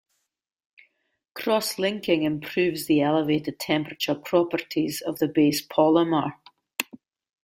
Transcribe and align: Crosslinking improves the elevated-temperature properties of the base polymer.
Crosslinking 1.35 2.23
improves 2.23 2.87
the 2.87 3.01
elevated-temperature 3.01 4.15
properties 4.15 4.99
of 4.99 5.19
the 5.19 5.27
base 5.27 5.63
polymer. 5.63 6.33